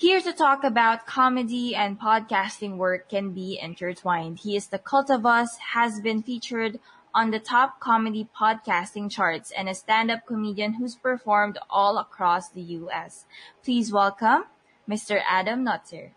[0.00, 4.38] Here to talk about comedy and podcasting work can be intertwined.
[4.38, 6.80] He is the cult of us, has been featured
[7.14, 12.62] on the top comedy podcasting charts, and a stand-up comedian who's performed all across the
[12.80, 13.26] U.S.
[13.62, 14.44] Please welcome
[14.88, 15.20] Mr.
[15.28, 16.12] Adam Nutter.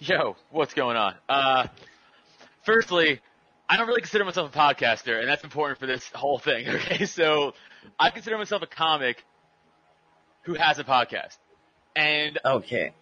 [0.00, 1.14] Yo, what's going on?
[1.28, 1.68] Uh,
[2.64, 3.20] firstly,
[3.68, 6.66] I don't really consider myself a podcaster, and that's important for this whole thing.
[6.74, 7.54] Okay, so
[7.96, 9.24] I consider myself a comic
[10.42, 11.38] who has a podcast.
[11.96, 12.92] And Okay.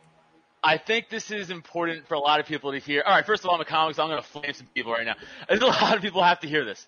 [0.62, 3.02] I think this is important for a lot of people to hear.
[3.06, 4.92] All right, first of all, I'm a comic, so I'm going to flame some people
[4.92, 5.14] right now.
[5.48, 6.84] I think a lot of people have to hear this.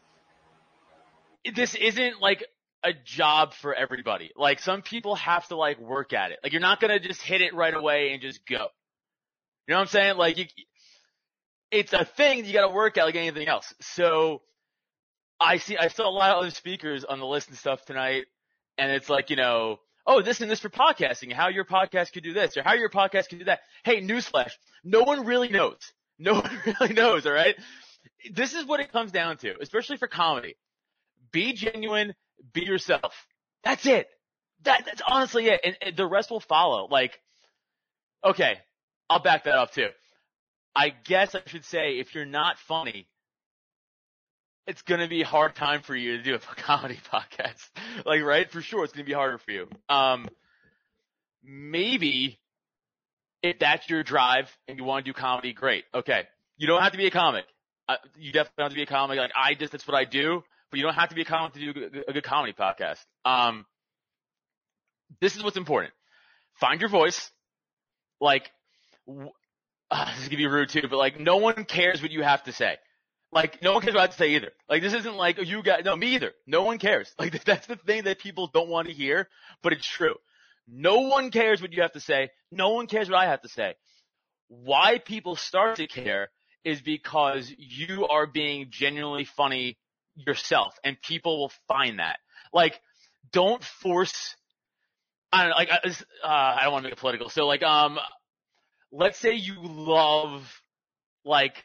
[1.55, 2.45] This isn't like
[2.83, 4.33] a job for everybody.
[4.37, 6.41] Like some people have to like work at it.
[6.42, 8.57] Like you're not going to just hit it right away and just go.
[8.57, 10.17] You know what I'm saying?
[10.17, 10.47] Like you,
[11.70, 13.73] it's a thing you got to work at like anything else.
[13.81, 14.42] So
[15.39, 18.25] I see, I saw a lot of other speakers on the list and stuff tonight,
[18.77, 22.23] and it's like you know oh, this and this for podcasting, how your podcast could
[22.23, 23.61] do this, or how your podcast could do that.
[23.84, 24.53] Hey, newsflash,
[24.84, 25.79] no one really knows.
[26.19, 27.57] No one really knows, alright?
[28.33, 30.57] This is what it comes down to, especially for comedy.
[31.33, 32.15] Be genuine,
[32.53, 33.15] be yourself.
[33.65, 34.09] That's it.
[34.65, 35.61] That, that's honestly it.
[35.65, 36.87] And, and the rest will follow.
[36.91, 37.19] Like,
[38.25, 38.59] okay,
[39.09, 39.89] I'll back that up too.
[40.75, 43.07] I guess I should say if you're not funny,
[44.71, 47.69] it's gonna be a hard time for you to do a comedy podcast.
[48.07, 48.49] Like, right?
[48.49, 49.69] For sure, it's gonna be harder for you.
[49.89, 50.29] Um,
[51.43, 52.39] maybe
[53.43, 55.85] if that's your drive and you want to do comedy, great.
[55.93, 56.23] Okay.
[56.57, 57.47] You don't have to be a comic.
[57.89, 59.19] Uh, you definitely don't have to be a comic.
[59.19, 61.55] Like, I just, that's what I do, but you don't have to be a comic
[61.55, 61.71] to do
[62.07, 63.05] a good, comedy podcast.
[63.25, 63.67] Um,
[65.20, 65.92] this is what's important.
[66.61, 67.30] Find your voice.
[68.20, 68.51] Like,
[69.09, 72.45] uh, this is gonna be rude too, but like, no one cares what you have
[72.45, 72.77] to say.
[73.33, 74.51] Like, no one cares what I have to say either.
[74.68, 76.33] Like, this isn't like, oh, you got, no, me either.
[76.46, 77.13] No one cares.
[77.18, 79.29] Like, that's the thing that people don't want to hear,
[79.63, 80.14] but it's true.
[80.67, 82.30] No one cares what you have to say.
[82.51, 83.74] No one cares what I have to say.
[84.48, 86.30] Why people start to care
[86.64, 89.79] is because you are being genuinely funny
[90.14, 92.18] yourself and people will find that.
[92.52, 92.80] Like,
[93.33, 94.35] don't force,
[95.33, 95.89] I don't know, like, uh,
[96.24, 97.29] I don't want to make it political.
[97.30, 97.98] So like, um,
[98.91, 100.61] let's say you love,
[101.24, 101.64] like,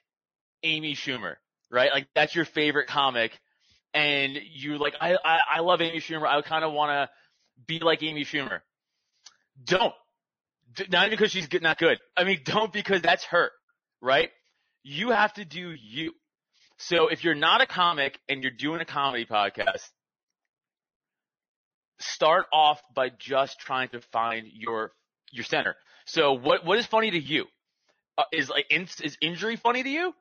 [0.63, 1.35] Amy Schumer
[1.71, 1.91] right?
[1.93, 3.31] Like that's your favorite comic,
[3.93, 6.27] and you like I I, I love Amy Schumer.
[6.27, 7.09] I kind of want to
[7.67, 8.61] be like Amy Schumer.
[9.63, 9.93] Don't.
[10.89, 11.99] Not because she's good, not good.
[12.17, 13.51] I mean, don't because that's her,
[14.01, 14.29] right?
[14.83, 16.11] You have to do you.
[16.77, 19.87] So if you're not a comic and you're doing a comedy podcast,
[21.99, 24.91] start off by just trying to find your
[25.31, 25.75] your center.
[26.05, 27.45] So what what is funny to you?
[28.17, 30.13] Uh, is like in, is injury funny to you?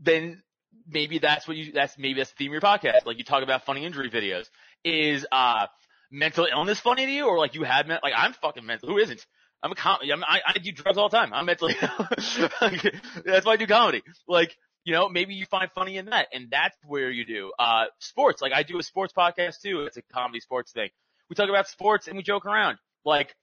[0.00, 0.42] Then
[0.86, 3.06] maybe that's what you, that's maybe that's the theme of your podcast.
[3.06, 4.46] Like you talk about funny injury videos.
[4.84, 5.66] Is, uh,
[6.10, 8.88] mental illness funny to you or like you have, men- like I'm fucking mental.
[8.88, 9.24] Who isn't?
[9.62, 11.32] I'm a com- I'm, I, I do drugs all the time.
[11.32, 14.02] I'm mentally, that's why I do comedy.
[14.28, 17.86] Like, you know, maybe you find funny in that and that's where you do, uh,
[17.98, 18.40] sports.
[18.40, 19.82] Like I do a sports podcast too.
[19.82, 20.90] It's a comedy sports thing.
[21.28, 22.78] We talk about sports and we joke around.
[23.04, 23.34] Like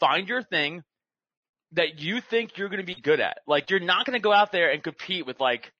[0.00, 0.82] find your thing
[1.72, 3.38] that you think you're going to be good at.
[3.46, 5.72] Like you're not going to go out there and compete with like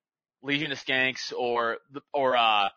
[0.42, 1.78] Legion of Skanks or
[2.12, 2.68] or uh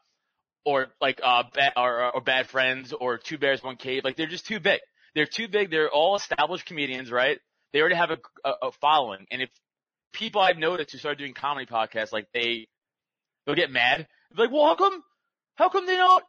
[0.66, 4.28] or like uh bad, or, or bad friends or two bears one cave like they're
[4.28, 4.80] just too big.
[5.16, 5.70] They're too big.
[5.70, 7.40] They're all established comedians right?
[7.72, 9.26] They already have a, a, a following.
[9.32, 9.50] And if
[10.12, 12.68] people I've noticed who started doing comedy podcasts like they
[13.46, 14.08] they'll get mad.
[14.36, 15.04] They're like well how come
[15.56, 16.24] how come they don't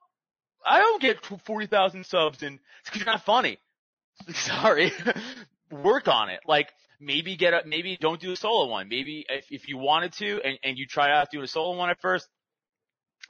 [0.65, 3.59] I don't get forty thousand subs and it's because you're not funny.
[4.35, 4.93] Sorry.
[5.71, 6.41] Work on it.
[6.47, 6.69] Like
[7.05, 8.89] maybe get a, maybe don't do a solo one.
[8.89, 11.91] Maybe if, if you wanted to and, and you try out doing a solo one
[11.91, 12.29] at first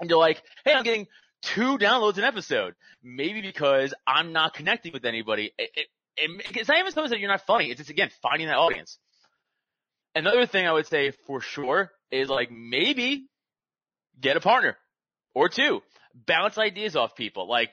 [0.00, 1.06] and you're like, Hey, I'm getting
[1.42, 2.74] two downloads an episode.
[3.02, 5.52] Maybe because I'm not connecting with anybody.
[5.58, 7.70] It, it, it, it's not even something that you're not funny.
[7.70, 8.98] It's just again, finding that audience.
[10.14, 13.26] Another thing I would say for sure is like maybe
[14.20, 14.76] get a partner
[15.34, 15.82] or two.
[16.14, 17.48] Bounce ideas off people.
[17.48, 17.70] Like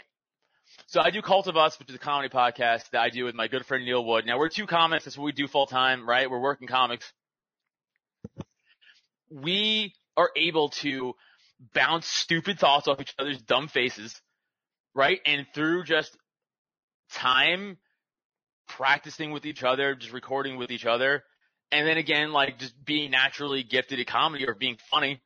[0.88, 3.36] so I do Cult of Us, which is a comedy podcast that I do with
[3.36, 4.26] my good friend Neil Wood.
[4.26, 5.06] Now we're two comics.
[5.06, 6.30] That's what we do full time, right?
[6.30, 7.12] We're working comics.
[9.30, 11.16] We are able to
[11.74, 14.20] bounce stupid thoughts off each other's dumb faces,
[14.96, 15.20] right?
[15.26, 16.18] And through just
[17.14, 17.78] time
[18.68, 21.24] practicing with each other, just recording with each other
[21.72, 25.22] And then again, like just being naturally gifted at comedy or being funny,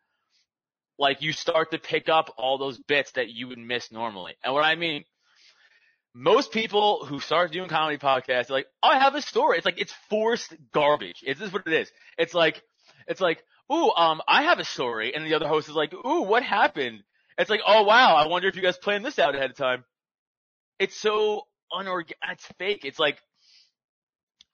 [0.99, 4.35] like you start to pick up all those bits that you would miss normally.
[4.43, 5.03] And what I mean,
[6.17, 9.57] most people who start doing comedy podcasts, like, oh, I have a story.
[9.57, 11.21] It's like, it's forced garbage.
[11.23, 11.91] It's is what it is.
[12.17, 12.63] It's like,
[13.05, 15.13] it's like, ooh, um, I have a story.
[15.13, 17.03] And the other host is like, ooh, what happened?
[17.37, 19.83] It's like, oh wow, I wonder if you guys planned this out ahead of time.
[20.79, 22.15] It's so unorganic.
[22.31, 22.85] It's fake.
[22.85, 23.17] It's like,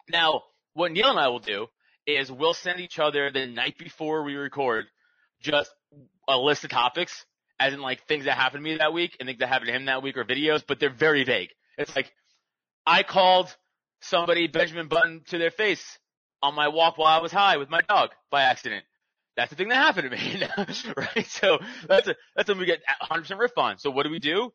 [0.10, 0.42] now,
[0.74, 1.68] what Neil and I will do
[2.08, 4.86] is we'll send each other the night before we record
[5.42, 5.70] just
[6.28, 7.26] a list of topics,
[7.62, 9.74] as in like things that happened to me that week and things that happened to
[9.74, 11.50] him that week or videos, but they're very vague.
[11.78, 12.12] It's like,
[12.88, 13.56] I called
[14.02, 16.00] somebody Benjamin Button to their face
[16.42, 18.84] on my walk while I was high with my dog by accident.
[19.38, 20.44] That's the thing that happened to me,
[20.98, 21.28] right?
[21.28, 23.78] So that's a, that's when we get 100% riff on.
[23.78, 24.52] So what do we do?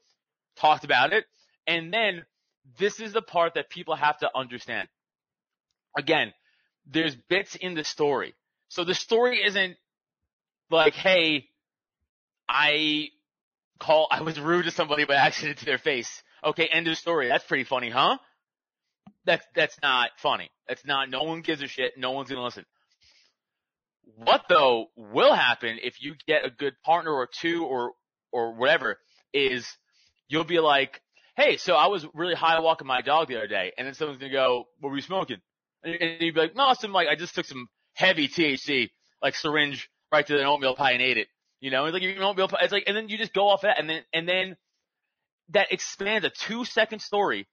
[0.57, 1.27] Talked about it.
[1.69, 2.25] And then
[2.77, 4.89] this is the part that people have to understand.
[5.97, 6.33] Again,
[6.91, 8.35] there's bits in the story.
[8.69, 9.77] So the story isn't
[10.71, 11.49] like, hey,
[12.49, 13.09] I
[13.79, 16.23] call, I was rude to somebody by accident to their face.
[16.45, 17.29] Okay, end of story.
[17.29, 18.19] That's pretty funny, huh?
[19.25, 20.51] That's, that's not funny.
[20.69, 21.99] That's not, no one gives a shit.
[21.99, 22.65] No one's gonna listen.
[24.17, 27.93] What though will happen if you get a good partner or two or,
[28.31, 28.99] or whatever
[29.33, 29.67] is
[30.29, 31.03] you'll be like,
[31.37, 34.21] hey, so I was really high walking my dog the other day and then someone's
[34.21, 35.39] gonna go, what were you smoking?
[35.83, 38.91] And you'd be like, no, some like, I just took some heavy THC,
[39.23, 41.29] like syringe right to an oatmeal pie and ate it.
[41.61, 42.59] You know, it's like you oatmeal pie.
[42.63, 44.57] It's like, and then you just go off that and then, and then
[45.51, 47.47] that expands a two second story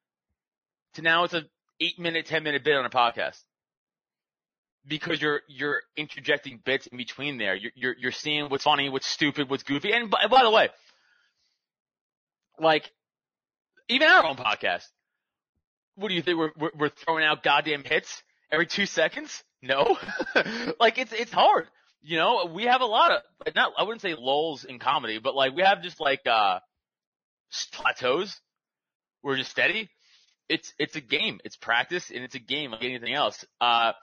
[0.96, 1.44] to now it's a
[1.80, 3.40] eight minute, 10 minute bit on a podcast.
[4.86, 7.56] Because you're, you're interjecting bits in between there.
[7.56, 9.94] You're, you're, you're seeing what's funny, what's stupid, what's goofy.
[9.94, 10.70] And by, by the way,
[12.60, 12.92] like,
[13.88, 14.86] even our own podcast,
[15.96, 16.38] what do you think?
[16.38, 19.44] We're, we're, we're throwing out goddamn hits every two seconds?
[19.62, 19.98] No.
[20.80, 21.68] like it's, it's hard.
[22.04, 25.36] You know, we have a lot of, not, I wouldn't say lulls in comedy, but
[25.36, 26.60] like we have just like, uh,
[27.72, 28.40] plateaus.
[29.24, 29.90] We're just steady.
[30.50, 31.40] It's, it's a game.
[31.46, 33.46] It's practice and it's a game like anything else.
[33.62, 33.94] Uh,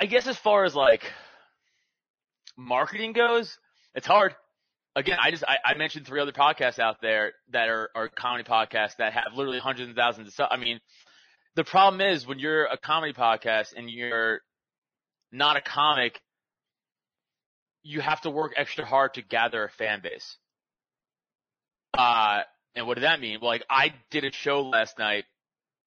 [0.00, 1.02] I guess as far as like
[2.56, 3.56] marketing goes,
[3.94, 4.34] it's hard
[4.98, 8.44] again, I just I, I, mentioned three other podcasts out there that are, are comedy
[8.44, 10.48] podcasts that have literally hundreds of thousands of stuff.
[10.50, 10.80] I mean,
[11.54, 14.40] the problem is when you're a comedy podcast and you're
[15.32, 16.20] not a comic,
[17.82, 20.36] you have to work extra hard to gather a fan base.
[21.96, 22.42] Uh,
[22.74, 23.40] and what did that mean?
[23.40, 25.24] Like I did a show last night,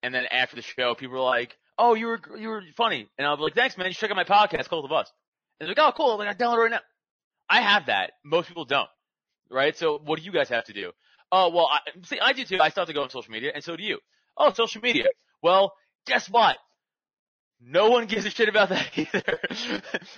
[0.04, 3.28] and then after the show, people were like, "Oh, you were you were funny," and
[3.28, 3.88] I was like, "Thanks, man.
[3.88, 5.12] You should check out my podcast, Cult of Us."
[5.60, 6.14] And they're like, "Oh, cool.
[6.14, 6.82] I'm Like I download it right now."
[7.50, 8.14] I have that.
[8.24, 8.90] Most people don't
[9.52, 9.78] right?
[9.78, 10.92] So what do you guys have to do?
[11.32, 12.60] Oh, well, I, see, I do too.
[12.60, 14.00] I still have to go on social media, and so do you.
[14.38, 15.06] Oh, social media.
[15.42, 15.74] Well,
[16.06, 16.58] guess what?
[17.64, 19.40] No one gives a shit about that either.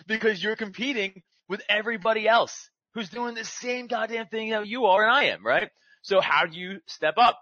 [0.08, 5.04] because you're competing with everybody else who's doing the same goddamn thing that you are
[5.04, 5.70] and I am, right?
[6.02, 7.40] So how do you step up?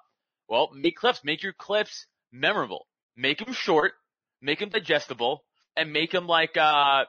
[0.47, 1.21] Well, make clips.
[1.23, 2.87] Make your clips memorable.
[3.15, 3.93] Make them short.
[4.41, 5.43] Make them digestible.
[5.77, 7.05] And make them like, uh,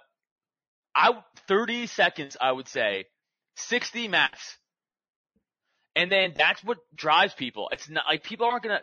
[0.95, 1.11] I,
[1.49, 3.07] 30 seconds, I would say.
[3.57, 4.59] 60 max.
[5.95, 7.69] And then that's what drives people.
[7.73, 8.81] It's not like people aren't gonna.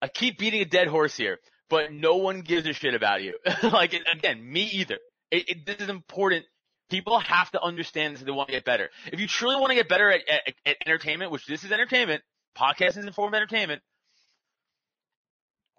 [0.00, 1.38] I keep beating a dead horse here,
[1.72, 3.32] but no one gives a shit about you.
[3.62, 4.98] like again, me either.
[5.30, 6.44] It, it, this is important.
[6.90, 8.90] People have to understand this if they want to get better.
[9.10, 12.22] If you truly want to get better at, at, at entertainment, which this is entertainment,
[12.58, 13.80] podcasting is a form of entertainment,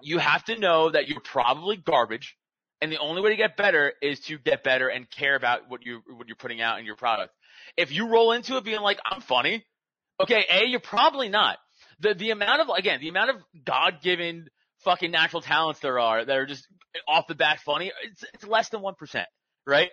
[0.01, 2.35] you have to know that you're probably garbage,
[2.81, 5.85] and the only way to get better is to get better and care about what
[5.85, 7.31] you what you're putting out in your product.
[7.77, 9.63] If you roll into it being like, I'm funny,
[10.19, 11.57] Okay, A, you're probably not.
[11.99, 13.35] The, the amount of, again, the amount of
[13.65, 14.49] God-given
[14.83, 16.67] fucking natural talents there are that are just
[17.07, 19.25] off the bat funny, it's, it's less than 1%,
[19.65, 19.89] right?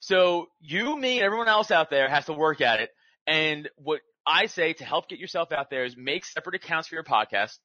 [0.00, 2.90] So you, me, and everyone else out there has to work at it.
[3.26, 6.94] And what I say to help get yourself out there is make separate accounts for
[6.94, 7.56] your podcast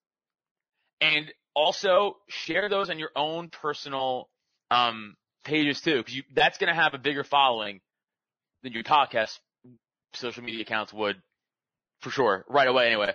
[1.01, 1.25] and
[1.55, 4.29] also share those on your own personal,
[4.71, 7.81] um, pages too, because that's going to have a bigger following
[8.63, 9.37] than your podcast
[10.13, 11.15] social media accounts would
[12.01, 13.13] for sure, right away anyway.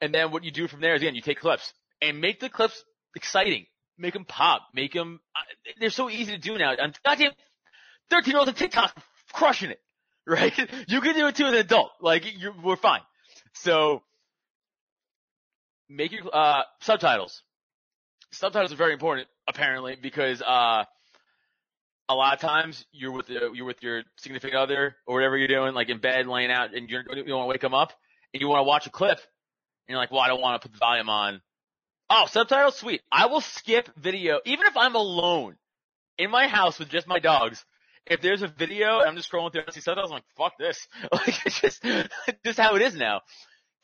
[0.00, 1.72] And then what you do from there is again, you take clips
[2.02, 2.84] and make the clips
[3.16, 3.64] exciting.
[3.96, 4.62] Make them pop.
[4.74, 6.74] Make them, uh, they're so easy to do now.
[6.76, 7.32] And goddamn
[8.10, 8.94] 13 year olds on TikTok
[9.32, 9.80] crushing it,
[10.26, 10.52] right?
[10.88, 11.90] You can do it too as an adult.
[12.00, 13.00] Like, you're, we're fine.
[13.54, 14.02] So,
[15.88, 17.42] make your, uh, subtitles.
[18.32, 20.84] Subtitles are very important, apparently, because, uh,
[22.08, 25.48] a lot of times you're with the, you're with your significant other or whatever you're
[25.48, 27.92] doing, like in bed, laying out, and you're, you want to wake them up,
[28.34, 30.68] and you want to watch a clip, and you're like, well, I don't want to
[30.68, 31.40] put the volume on.
[32.14, 33.00] Oh, subtitles, sweet.
[33.10, 35.56] I will skip video, even if I'm alone
[36.18, 37.64] in my house with just my dogs.
[38.06, 40.24] If there's a video and I'm just scrolling through and I see subtitles, I'm like,
[40.36, 40.86] fuck this.
[41.10, 41.82] Like, it's just,
[42.44, 43.22] just how it is now.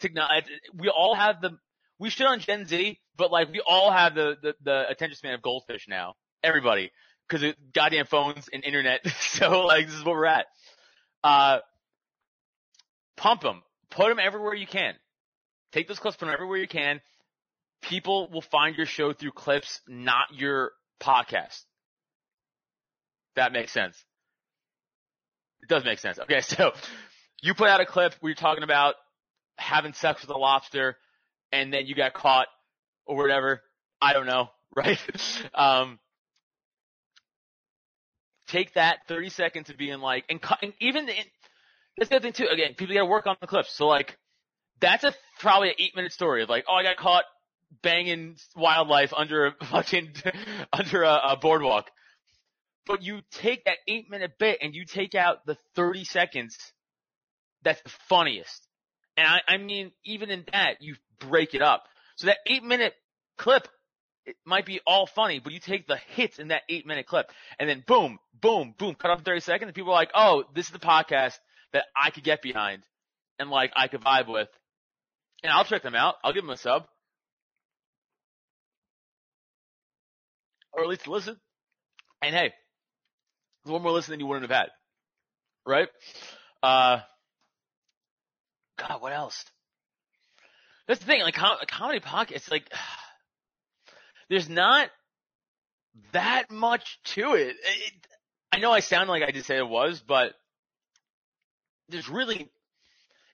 [0.00, 1.56] Technology, we all have the,
[1.98, 5.32] we shit on Gen Z, but like, we all have the, the, the attention span
[5.32, 6.12] of goldfish now.
[6.44, 6.90] Everybody.
[7.30, 9.06] Cause of goddamn phones and internet.
[9.20, 10.46] so like, this is what we're at.
[11.24, 11.60] Uh,
[13.16, 13.62] pump them.
[13.88, 14.96] Put them everywhere you can.
[15.72, 17.00] Take those clips, put them everywhere you can
[17.82, 21.62] people will find your show through clips, not your podcast.
[23.36, 23.96] That makes sense.
[25.62, 26.18] It does make sense.
[26.18, 26.72] Okay, so
[27.42, 28.94] you put out a clip where you're talking about
[29.56, 30.96] having sex with a lobster
[31.52, 32.48] and then you got caught
[33.06, 33.62] or whatever.
[34.00, 34.98] I don't know, right?
[35.54, 35.98] um,
[38.48, 41.14] take that 30 seconds of being like, and, and even, in,
[41.96, 43.72] that's the other thing too, again, people gotta work on the clips.
[43.74, 44.16] So like,
[44.80, 47.24] that's a probably an eight minute story of like, oh, I got caught
[47.82, 50.12] banging wildlife under a fucking
[50.72, 51.90] under a, a boardwalk.
[52.86, 56.56] But you take that eight minute bit and you take out the 30 seconds
[57.62, 58.66] that's the funniest.
[59.16, 61.84] And I, I mean, even in that, you break it up.
[62.16, 62.94] So that eight minute
[63.36, 63.68] clip,
[64.26, 67.30] it might be all funny, but you take the hits in that eight minute clip
[67.58, 70.66] and then boom, boom, boom, cut off 30 seconds and people are like, oh, this
[70.66, 71.34] is the podcast
[71.72, 72.82] that I could get behind
[73.38, 74.48] and like I could vibe with.
[75.42, 76.16] And I'll check them out.
[76.24, 76.86] I'll give them a sub.
[80.72, 81.36] Or at least listen.
[82.22, 82.52] And hey,
[83.64, 84.70] there's one more listen than you wouldn't have had.
[85.66, 85.88] Right?
[86.62, 87.00] Uh,
[88.78, 89.44] God, what else?
[90.86, 92.72] That's the thing, like com- comedy podcast, it's like,
[94.30, 94.88] there's not
[96.12, 97.48] that much to it.
[97.48, 97.92] it.
[98.50, 100.32] I know I sound like I just said it was, but
[101.90, 102.50] there's really,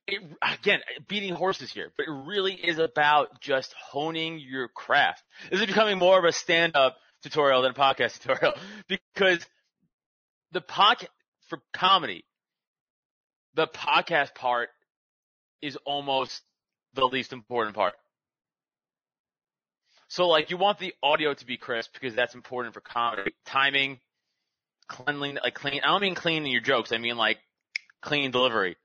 [0.06, 5.22] it, again, beating horses here, but it really is about just honing your craft.
[5.50, 8.54] This is becoming more of a stand-up tutorial than a podcast tutorial
[8.88, 9.44] because
[10.52, 11.08] the podcast
[11.48, 12.24] for comedy,
[13.54, 14.68] the podcast part
[15.60, 16.42] is almost
[16.94, 17.94] the least important part.
[20.08, 23.32] So like you want the audio to be crisp because that's important for comedy.
[23.46, 23.98] Timing,
[24.86, 25.80] cleanliness, like clean.
[25.82, 26.92] I don't mean clean in your jokes.
[26.92, 27.38] I mean like
[28.00, 28.76] clean delivery.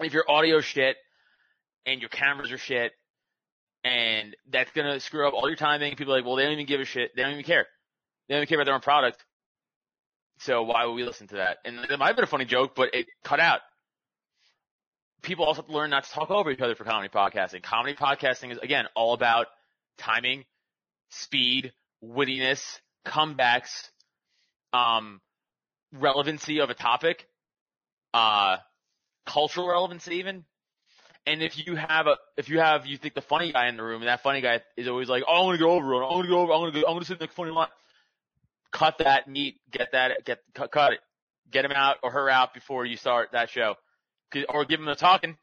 [0.00, 0.96] If your audio shit
[1.84, 2.92] and your cameras are shit
[3.86, 5.94] and that's gonna screw up all your timing.
[5.94, 7.14] People are like, well, they don't even give a shit.
[7.14, 7.66] They don't even care.
[8.28, 9.24] They don't even care about their own product.
[10.40, 11.58] So why would we listen to that?
[11.64, 13.60] And that might have been a funny joke, but it cut out.
[15.22, 17.62] People also have to learn not to talk over each other for comedy podcasting.
[17.62, 19.46] Comedy podcasting is again all about
[19.98, 20.44] timing,
[21.10, 21.72] speed,
[22.04, 23.88] wittiness, comebacks,
[24.72, 25.20] um,
[25.92, 27.28] relevancy of a topic,
[28.12, 28.56] uh,
[29.26, 30.44] cultural relevancy even.
[31.26, 33.82] And if you have a, if you have, you think the funny guy in the
[33.82, 35.94] room, and that funny guy is always like, oh, I'm gonna go over.
[36.04, 36.52] I'm gonna go over.
[36.52, 36.86] I'm gonna go.
[36.86, 37.68] I'm gonna sit in the funny line.
[38.70, 39.56] Cut that meat.
[39.70, 40.24] Get that.
[40.24, 41.00] Get cut, cut it.
[41.50, 43.74] Get him out or her out before you start that show,
[44.48, 45.36] or give him a talking.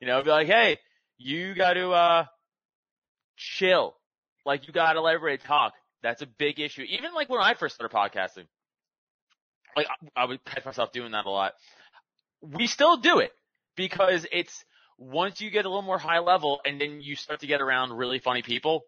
[0.00, 0.78] You know, be like, hey,
[1.18, 2.24] you got to uh
[3.36, 3.94] chill.
[4.44, 5.74] Like you got to let everybody talk.
[6.02, 6.82] That's a big issue.
[6.82, 8.46] Even like when I first started podcasting,
[9.76, 11.54] like I would catch myself doing that a lot.
[12.40, 13.32] We still do it
[13.76, 14.64] because it's
[14.98, 17.92] once you get a little more high level and then you start to get around
[17.92, 18.82] really funny people,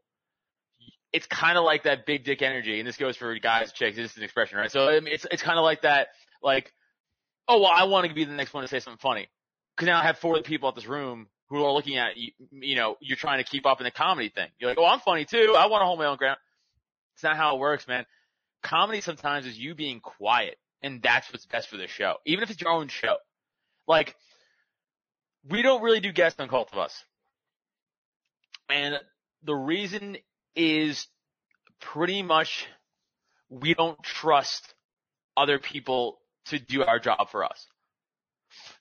[1.12, 2.79] it's kind of like that big dick energy.
[2.79, 3.97] And this goes for guys, chicks.
[3.97, 4.71] This is an expression, right?
[4.71, 6.09] So I mean, it's, it's kind of like that,
[6.43, 6.73] like,
[7.49, 9.29] oh, well, I want to be the next one to say something funny.
[9.76, 12.76] Cause now I have 40 people at this room who are looking at you, you
[12.76, 14.49] know, you're trying to keep up in the comedy thing.
[14.59, 15.55] You're like, oh, I'm funny too.
[15.57, 16.38] I want to hold my own ground.
[17.14, 18.05] It's not how it works, man.
[18.62, 22.17] Comedy sometimes is you being quiet and that's what's best for the show.
[22.26, 23.17] Even if it's your own show.
[23.87, 24.14] Like,
[25.49, 27.04] we don't really do guests on Cult of Us.
[28.68, 28.97] And
[29.42, 30.16] the reason
[30.54, 31.06] is
[31.80, 32.66] pretty much
[33.49, 34.75] we don't trust
[35.37, 37.66] other people to do our job for us.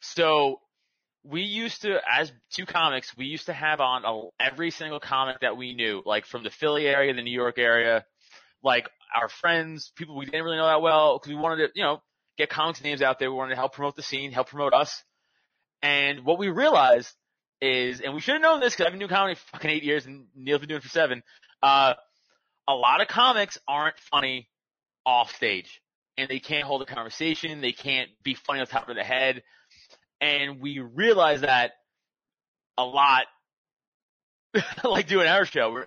[0.01, 0.59] So
[1.23, 5.41] we used to, as two comics, we used to have on a, every single comic
[5.41, 8.05] that we knew, like from the Philly area, the New York area,
[8.63, 11.83] like our friends, people we didn't really know that well, because we wanted to, you
[11.83, 12.01] know,
[12.37, 13.29] get comics names out there.
[13.31, 15.03] We wanted to help promote the scene, help promote us.
[15.81, 17.13] And what we realized
[17.61, 19.83] is, and we should have known this because I've been doing comedy for fucking eight
[19.83, 21.23] years and Neil's been doing it for seven.
[21.61, 21.93] Uh,
[22.67, 24.49] a lot of comics aren't funny
[25.05, 25.81] off stage
[26.17, 27.61] and they can't hold a conversation.
[27.61, 29.43] They can't be funny on top of the head.
[30.21, 31.71] And we realized that
[32.77, 33.25] a lot,
[34.83, 35.85] like doing our show.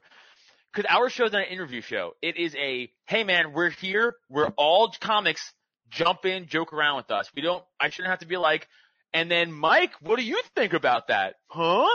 [0.75, 2.13] Cause our show is not an interview show.
[2.23, 4.15] It is a, hey man, we're here.
[4.31, 5.53] We're all comics.
[5.91, 7.31] Jump in, joke around with us.
[7.37, 8.67] We don't, I shouldn't have to be like,
[9.14, 11.35] and then Mike, what do you think about that?
[11.49, 11.88] Huh?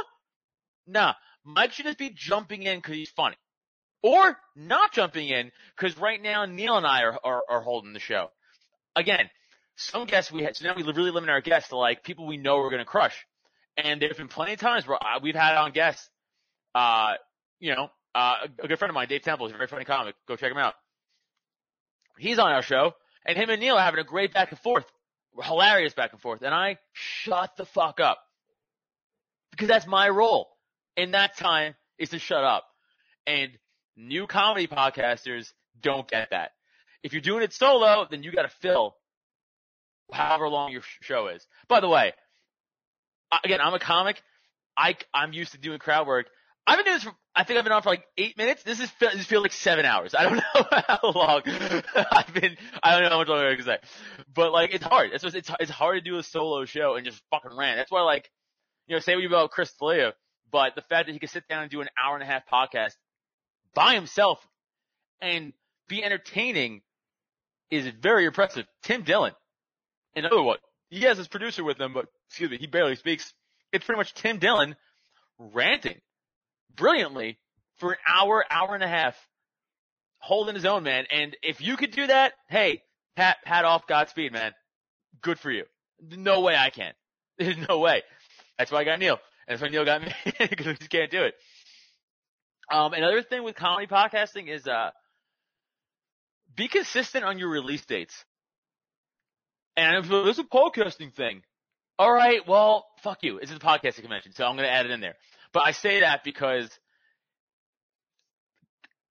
[0.88, 3.36] Nah, Mike should just be jumping in because he's funny.
[4.04, 8.00] or not jumping in because right now Neil and I are, are, are holding the
[8.00, 8.30] show.
[8.96, 9.30] Again,
[9.76, 12.38] some guests we had, so now we really limit our guests to like people we
[12.38, 13.26] know we're going to crush.
[13.78, 16.10] And there have been plenty of times where uh, we've had on guests,
[16.74, 17.14] uh,
[17.60, 20.16] you know, uh, a good friend of mine, Dave Temple, is a very funny comic.
[20.28, 20.74] Go check him out.
[22.18, 22.94] He's on our show
[23.26, 24.86] and him and Neil are having a great back and forth,
[25.42, 26.42] hilarious back and forth.
[26.42, 28.20] And I shut the fuck up
[29.52, 30.50] because that's my role
[30.96, 32.66] in that time is to shut up.
[33.26, 33.52] And
[33.96, 35.52] new comedy podcasters
[35.82, 36.52] don't get that.
[37.04, 38.96] If you're doing it solo, then you got to fill
[40.12, 41.46] however long your show is.
[41.68, 42.14] By the way,
[43.44, 44.22] again, I'm a comic.
[44.76, 46.28] I, I'm used to doing crowd work.
[46.68, 48.62] I've been doing this for, I think I've been on for like eight minutes.
[48.64, 50.14] This is, this feels like seven hours.
[50.14, 51.42] I don't know how long
[52.12, 53.78] I've been, I don't know how much longer I can say.
[54.36, 55.12] But like, it's hard.
[55.14, 57.78] It's, it's, it's hard to do a solo show and just fucking rant.
[57.78, 58.30] That's why like,
[58.86, 60.14] you know, say what you about Chris D'Elia,
[60.52, 62.44] but the fact that he can sit down and do an hour and a half
[62.52, 62.94] podcast
[63.74, 64.46] by himself
[65.22, 65.54] and
[65.88, 66.82] be entertaining
[67.72, 68.66] is very impressive.
[68.84, 69.32] Tim Dillon,
[70.16, 70.58] another one.
[70.90, 73.34] He has his producer with him, but excuse me, he barely speaks.
[73.72, 74.76] It's pretty much Tim Dillon
[75.38, 76.00] ranting
[76.78, 77.38] brilliantly
[77.78, 79.16] for an hour, hour and a half,
[80.20, 81.06] holding his own, man.
[81.12, 82.82] And if you could do that, hey,
[83.16, 84.54] pat, pat off, Godspeed, man.
[85.22, 85.66] Good for you.
[86.02, 86.94] No way I can.
[87.38, 88.04] There's no way.
[88.58, 89.20] That's why I got Neil.
[89.48, 91.36] And that's why Neil got me, because we just can't do it.
[92.72, 94.92] Um, another thing with comedy podcasting is, uh,
[96.56, 98.26] be consistent on your release dates.
[99.78, 101.44] And if there's a podcasting thing.
[102.00, 103.38] All right, well, fuck you.
[103.38, 105.16] It's a podcasting convention, so I'm going to add it in there.
[105.54, 106.70] But I say that because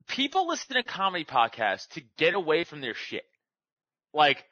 [0.09, 3.25] people listen to comedy podcasts to get away from their shit.
[4.15, 4.45] Like,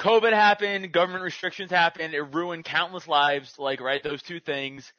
[0.00, 4.92] COVID happened, government restrictions happened, it ruined countless lives, like, right, those two things.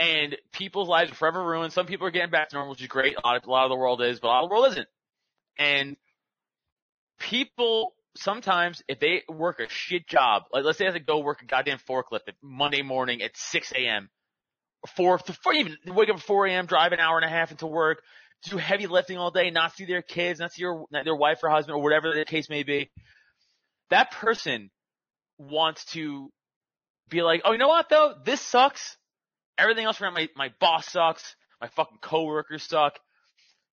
[0.00, 1.72] And people's lives are forever ruined.
[1.72, 3.16] Some people are getting back to normal, which is great.
[3.16, 4.68] A lot of, a lot of the world is, but a lot of the world
[4.72, 4.88] isn't.
[5.58, 5.96] And
[7.18, 11.20] people sometimes if they work a shit job, like let's say I have to go
[11.20, 14.10] work a goddamn forklift at Monday morning at 6 a.m.
[14.96, 17.66] Four, four, even wake up at 4 a.m., drive an hour and a half into
[17.66, 18.02] work,
[18.44, 21.50] do heavy lifting all day, not see their kids, not see your, their wife or
[21.50, 22.90] husband or whatever the case may be.
[23.90, 24.70] That person
[25.38, 26.30] wants to
[27.08, 28.14] be like, oh, you know what though?
[28.24, 28.96] This sucks.
[29.56, 31.34] Everything else around my, my boss sucks.
[31.60, 32.98] My fucking coworkers suck.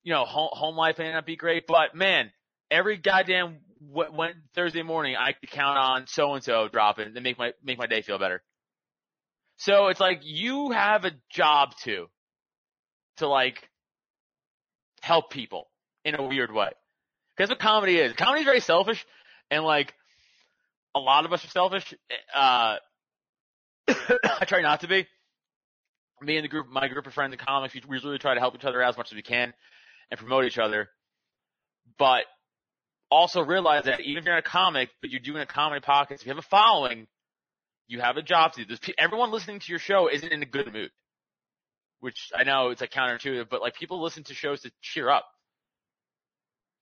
[0.04, 2.32] You know, home, home life may not be great, but man,
[2.72, 7.38] every goddamn when Thursday morning I could count on so and so dropping to make
[7.38, 8.42] my make my day feel better.
[9.58, 12.08] So it's like you have a job to
[13.18, 13.70] to like
[15.02, 15.68] help people
[16.04, 16.70] in a weird way.
[17.36, 18.14] Because what comedy is.
[18.14, 19.06] Comedy is very selfish
[19.50, 19.94] and like
[20.94, 21.94] a lot of us are selfish.
[22.34, 22.78] Uh
[23.88, 25.08] I try not to be.
[26.22, 28.56] Me and the group my group of friends in comics, we usually try to help
[28.56, 29.54] each other out as much as we can
[30.10, 30.90] and promote each other.
[31.98, 32.26] But
[33.12, 36.16] also realize that even if you're in a comic, but you're doing a comedy podcast,
[36.16, 37.08] if you have a following,
[37.88, 38.66] you have a job to do.
[38.68, 40.92] There's, everyone listening to your show isn't in a good mood,
[42.00, 45.26] which I know it's like counterintuitive, but like people listen to shows to cheer up.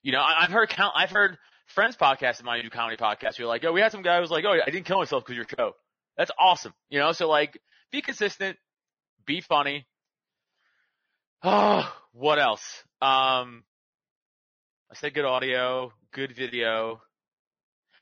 [0.01, 1.37] You know, I, have heard count, I've heard
[1.67, 4.15] friends podcasts in my new comedy podcast who are like, oh, we had some guy
[4.15, 5.73] who was like, oh, I didn't kill myself because your show.
[6.17, 6.73] That's awesome.
[6.89, 7.59] You know, so like,
[7.91, 8.57] be consistent,
[9.25, 9.85] be funny.
[11.41, 12.83] Oh, what else?
[13.01, 13.63] Um,
[14.91, 17.01] I said good audio, good video.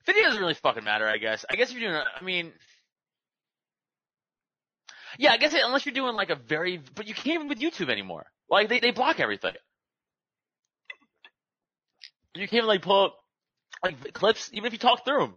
[0.06, 1.46] Video doesn't really fucking matter, I guess.
[1.50, 2.52] I guess if you're doing, I mean,
[5.18, 7.60] yeah, I guess it, unless you're doing like a very, but you can't even with
[7.60, 8.26] YouTube anymore.
[8.50, 9.54] Like they, they block everything.
[12.34, 13.16] You can't even like pull up
[13.84, 15.36] like clips, even if you talk through them.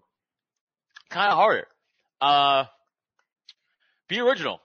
[1.11, 1.67] Kind of harder.
[2.21, 2.65] Uh,
[4.09, 4.61] be original.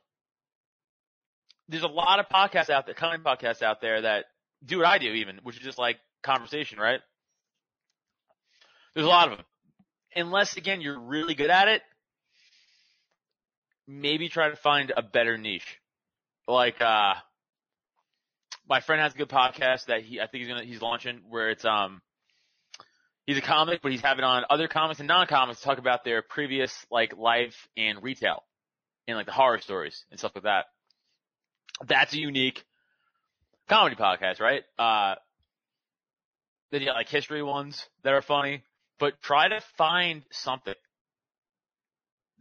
[1.68, 4.26] There's a lot of podcasts out there, comedy podcasts out there that
[4.66, 7.00] do what I do even, which is just like conversation, right?
[8.94, 9.46] There's a lot of them.
[10.16, 11.82] Unless again, you're really good at it,
[13.90, 15.80] maybe try to find a better niche.
[16.48, 17.16] Like, uh,
[18.70, 21.50] my friend has a good podcast that he, I think he's gonna, he's launching where
[21.50, 22.02] it's, um,
[23.26, 26.86] he's a comic, but he's having on other comics and non-comics talk about their previous,
[26.92, 28.44] like, life and retail
[29.08, 30.66] and like the horror stories and stuff like that.
[31.88, 32.64] That's a unique
[33.68, 34.64] comedy podcast, right?
[34.78, 35.16] Uh,
[36.72, 38.64] then you got like history ones that are funny,
[39.00, 40.76] but try to find something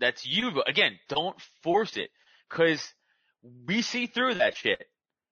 [0.00, 0.50] that's you.
[0.50, 2.10] But again, don't force it
[2.48, 2.86] because
[3.66, 4.84] we see through that shit.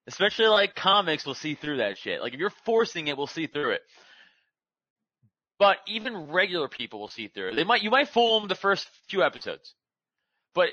[0.08, 2.20] Especially like comics will see through that shit.
[2.20, 3.82] Like if you're forcing it, we'll see through it.
[5.58, 7.56] But even regular people will see through it.
[7.56, 9.74] They might, you might fool them the first few episodes.
[10.54, 10.68] But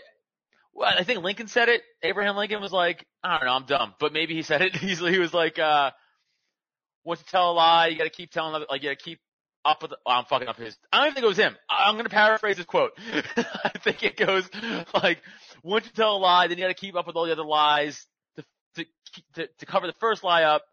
[0.73, 1.81] well, I think Lincoln said it.
[2.01, 3.93] Abraham Lincoln was like, I don't know, I'm dumb.
[3.99, 4.75] But maybe he said it.
[4.75, 5.91] He's, he was like, uh,
[7.03, 9.19] once you tell a lie, you gotta keep telling, like, you gotta keep
[9.65, 11.55] up with, oh, I'm fucking up his, I don't even think it was him.
[11.69, 12.91] I'm gonna paraphrase his quote.
[13.37, 14.49] I think it goes,
[14.93, 15.21] like,
[15.63, 18.05] once you tell a lie, then you gotta keep up with all the other lies
[18.37, 18.43] to,
[18.75, 18.85] to,
[19.35, 20.63] to, to cover the first lie up,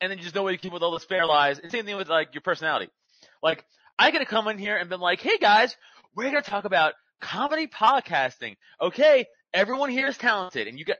[0.00, 1.58] and then you just know where to keep with all the spare lies.
[1.58, 2.90] And same thing with, like, your personality.
[3.42, 3.64] Like,
[3.98, 5.76] I gotta come in here and been like, hey guys,
[6.16, 8.56] we're gonna talk about comedy podcasting.
[8.80, 10.98] Okay, everyone here is talented, and you get,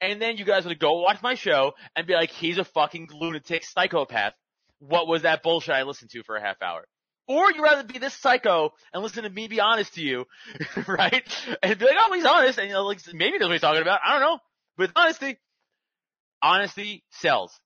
[0.00, 3.08] and then you guys would go watch my show and be like, he's a fucking
[3.12, 4.34] lunatic psychopath.
[4.78, 6.86] What was that bullshit I listened to for a half hour?
[7.28, 10.26] Or you'd rather be this psycho and listen to me be honest to you,
[10.86, 11.24] right?
[11.62, 13.82] And be like, oh, he's honest, and you know, like maybe that's what he's talking
[13.82, 14.00] about.
[14.04, 14.38] I don't know.
[14.76, 15.38] But honesty,
[16.40, 17.58] honesty sells.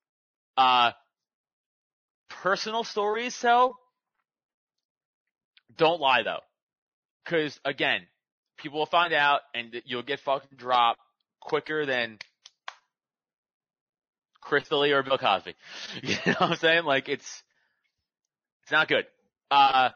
[0.57, 0.93] Uh,
[2.31, 3.79] personal stories sell.
[5.77, 6.41] Don't lie though.
[7.27, 8.07] Cause again,
[8.57, 11.01] people will find out and you'll get fucking dropped
[11.41, 12.19] quicker than
[14.41, 15.55] Chris Lee or Bill Cosby.
[16.03, 16.85] You know what I'm saying?
[16.85, 17.43] Like it's,
[18.63, 19.07] it's not good.
[19.51, 19.91] Uh,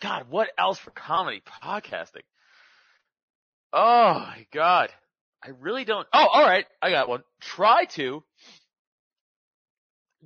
[0.00, 2.22] God, what else for comedy podcasting?
[3.72, 4.90] Oh my God.
[5.42, 6.06] I really don't.
[6.12, 6.66] Oh, alright.
[6.82, 7.22] I got one.
[7.40, 8.22] Try to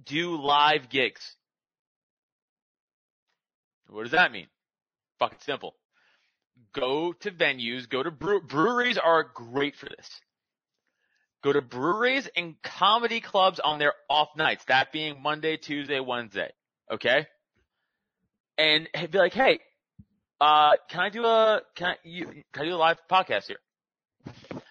[0.04, 1.36] do live gigs.
[3.88, 4.46] What does that mean?
[5.18, 5.74] Fucking simple.
[6.74, 10.08] Go to venues, go to brew- breweries are great for this.
[11.42, 16.50] Go to breweries and comedy clubs on their off nights, that being Monday, Tuesday, Wednesday.
[16.90, 17.26] Okay?
[18.56, 19.58] And be like, hey,
[20.40, 23.58] uh, can I do a, can I, you, can I do a live podcast here?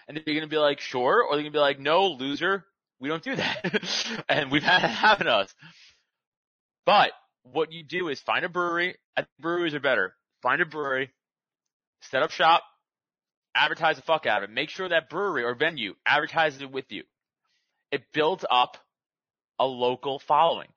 [0.08, 2.66] And they're gonna be like, sure, or they're gonna be like, no, loser,
[3.00, 4.24] we don't do that.
[4.30, 5.54] and we've had it happen to us.
[6.86, 7.12] But
[7.44, 8.96] what you do is find a brewery.
[9.18, 10.14] I think breweries are better.
[10.42, 11.12] Find a brewery,
[12.02, 12.64] set up shop,
[13.56, 14.54] advertise the fuck out of it.
[14.54, 17.04] Make sure that brewery or venue advertises it with you.
[17.92, 18.78] It builds up
[19.60, 20.70] a local following.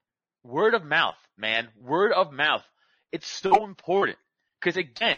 [0.43, 1.69] Word of mouth, man.
[1.81, 2.63] Word of mouth.
[3.13, 4.19] It's so important.
[4.61, 5.17] Cause again,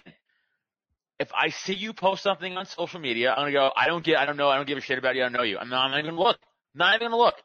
[1.18, 4.18] if I see you post something on social media, I'm gonna go, I don't get,
[4.18, 5.58] I don't know, I don't give a shit about you, I don't know you.
[5.58, 6.38] I'm not, I'm not even gonna look.
[6.74, 7.36] Not even gonna look.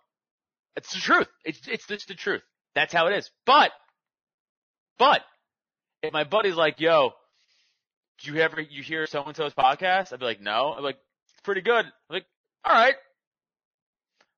[0.76, 1.28] It's the truth.
[1.45, 2.41] It's, it's just the truth.
[2.76, 3.30] That's how it is.
[3.45, 3.71] But,
[4.97, 5.21] but,
[6.02, 7.12] if my buddy's like, yo,
[8.23, 10.13] do you ever, you hear so and so's podcast?
[10.13, 10.73] I'd be like, no.
[10.77, 10.97] I'm like,
[11.43, 11.86] pretty good.
[11.86, 12.25] I'm like,
[12.67, 12.95] alright.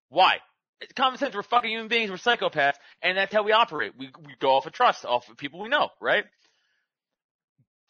[0.09, 0.37] Why?
[0.81, 1.35] It's common sense.
[1.35, 2.09] We're fucking human beings.
[2.09, 2.75] We're psychopaths.
[3.01, 3.93] And that's how we operate.
[3.97, 6.25] We, we go off of trust, off of people we know, right?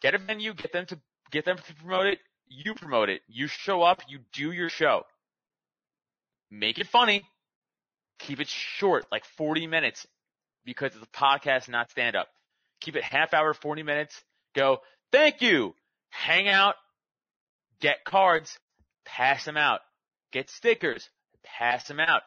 [0.00, 0.98] Get a venue, get them to,
[1.30, 2.18] get them to promote it.
[2.48, 3.22] You promote it.
[3.26, 5.04] You show up, you do your show.
[6.50, 7.22] Make it funny.
[8.20, 10.06] Keep it short, like 40 minutes,
[10.64, 12.28] because it's a podcast, not stand up.
[12.80, 14.22] Keep it half hour, 40 minutes.
[14.54, 14.78] Go,
[15.10, 15.74] thank you.
[16.14, 16.76] Hang out.
[17.80, 18.58] Get cards.
[19.04, 19.80] Pass them out.
[20.32, 21.08] Get stickers.
[21.42, 22.22] Pass them out.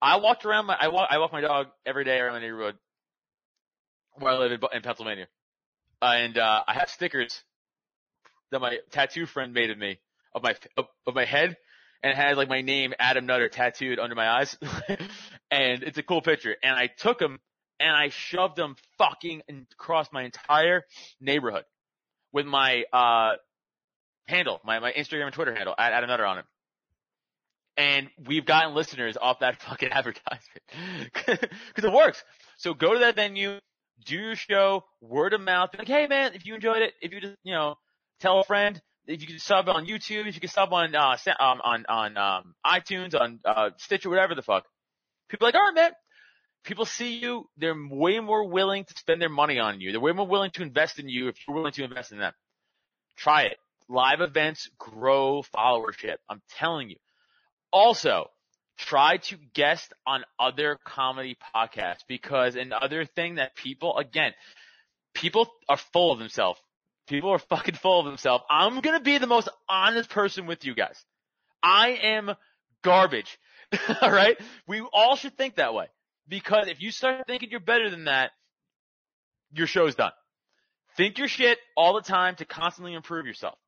[0.00, 2.76] I walked around my, I walk, I walk my dog every day around the neighborhood
[4.14, 5.26] where I live in, in Pennsylvania.
[6.00, 7.42] Uh, and, uh, I have stickers
[8.52, 9.98] that my tattoo friend made of me,
[10.34, 11.56] of my, of, of my head,
[12.02, 14.56] and it had like my name, Adam Nutter, tattooed under my eyes.
[15.50, 16.54] and it's a cool picture.
[16.62, 17.40] And I took them
[17.80, 20.84] and I shoved them fucking across my entire
[21.20, 21.64] neighborhood
[22.32, 23.36] with my, uh,
[24.26, 26.44] handle, my, my Instagram and Twitter handle, at Adam Nutter on it.
[27.76, 31.12] And we've gotten listeners off that fucking advertisement.
[31.14, 32.22] Cause it works.
[32.58, 33.58] So go to that venue,
[34.04, 37.20] do your show, word of mouth, like, hey man, if you enjoyed it, if you
[37.20, 37.76] just, you know,
[38.20, 41.16] tell a friend, if you can sub on YouTube, if you can sub on, uh,
[41.38, 44.64] um, on, on, um, iTunes, on, uh, Stitcher, whatever the fuck.
[45.28, 45.90] People are like, alright man.
[46.66, 49.92] People see you, they're way more willing to spend their money on you.
[49.92, 52.32] They're way more willing to invest in you if you're willing to invest in them.
[53.16, 53.56] Try it.
[53.88, 56.16] Live events grow followership.
[56.28, 56.96] I'm telling you.
[57.72, 58.30] Also,
[58.76, 64.32] try to guest on other comedy podcasts because another thing that people, again,
[65.14, 66.60] people are full of themselves.
[67.06, 68.42] People are fucking full of themselves.
[68.50, 71.00] I'm gonna be the most honest person with you guys.
[71.62, 72.34] I am
[72.82, 73.38] garbage.
[74.02, 74.38] Alright?
[74.66, 75.86] We all should think that way.
[76.28, 78.30] Because if you start thinking you're better than that,
[79.52, 80.12] your show's done.
[80.96, 83.58] Think your shit all the time to constantly improve yourself.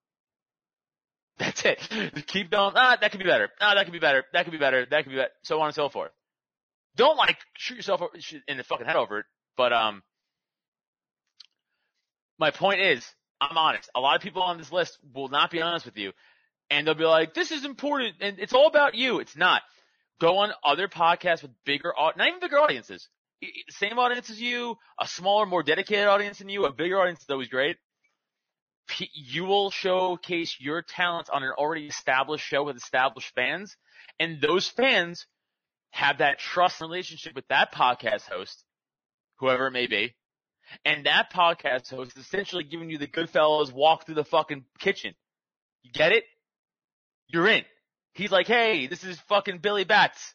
[1.39, 1.79] That's it.
[2.27, 2.73] Keep going.
[2.75, 3.49] Ah, that could be better.
[3.61, 4.25] Ah, that could be better.
[4.33, 4.87] That could be better.
[4.91, 5.31] That could be better.
[5.43, 6.11] So on and so forth.
[6.97, 8.01] Don't like shoot yourself
[8.49, 9.27] in the fucking head over it.
[9.57, 10.03] But um,
[12.39, 13.07] my point is,
[13.41, 13.89] I'm honest.
[13.95, 16.13] A lot of people on this list will not be honest with you,
[16.71, 19.63] and they'll be like, "This is important, and it's all about you." It's not.
[20.21, 23.09] Go on other podcasts with bigger, not even bigger audiences.
[23.71, 27.31] Same audience as you, a smaller, more dedicated audience than you, a bigger audience is
[27.31, 27.77] always great
[29.13, 33.77] you will showcase your talents on an already established show with established fans,
[34.19, 35.27] and those fans
[35.91, 38.65] have that trust relationship with that podcast host,
[39.39, 40.15] whoever it may be,
[40.85, 45.15] and that podcast host is essentially giving you the Goodfellas walk through the fucking kitchen.
[45.83, 46.25] You get it?
[47.29, 47.65] You're in.
[48.19, 50.35] He's like, hey, this is fucking Billy Batts.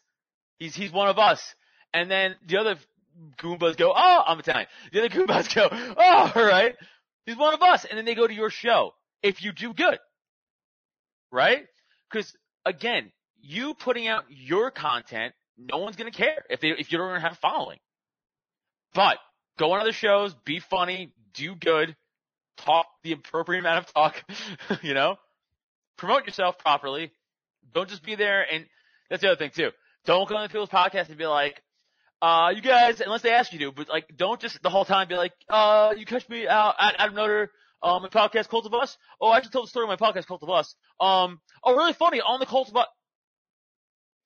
[0.58, 1.54] He's, he's one of us.
[1.92, 2.76] And then the other
[3.36, 4.66] Goombas go, oh, I'm Italian.
[4.90, 6.76] The other Goombas go, oh, alright.
[7.26, 7.84] He's one of us.
[7.84, 8.94] And then they go to your show.
[9.22, 9.98] If you do good.
[11.30, 11.66] Right?
[12.10, 12.32] Cause
[12.64, 17.20] again, you putting out your content, no one's gonna care if they, if you don't
[17.20, 17.80] have a following.
[18.94, 19.18] But
[19.58, 21.94] go on other shows, be funny, do good,
[22.56, 24.24] talk the appropriate amount of talk,
[24.82, 25.16] you know?
[25.98, 27.12] Promote yourself properly.
[27.72, 28.66] Don't just be there and
[29.08, 29.70] that's the other thing too.
[30.06, 31.62] Don't go on people's podcasts and be like,
[32.20, 35.08] uh, you guys, unless they ask you to, but like, don't just the whole time
[35.08, 37.50] be like, uh, you catch me out at Adam Nutter,
[37.82, 38.96] um, my podcast Cult of Us.
[39.20, 40.74] Oh, I actually told the story of my podcast Cult of Us.
[41.00, 42.86] Um, oh, really funny on the Cult of Us.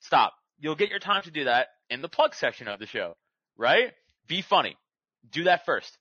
[0.01, 0.33] Stop.
[0.61, 3.17] You'll get your time to do that in the plug section of the show,
[3.57, 3.93] right?
[4.29, 4.77] Be funny.
[5.31, 5.99] Do that first.